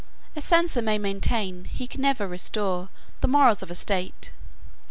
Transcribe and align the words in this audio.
A 0.35 0.41
censor 0.41 0.81
may 0.81 0.97
maintain, 0.97 1.65
he 1.65 1.85
can 1.85 2.01
never 2.01 2.27
restore, 2.27 2.89
the 3.19 3.27
morals 3.27 3.61
of 3.61 3.69
a 3.69 3.75
state. 3.75 4.31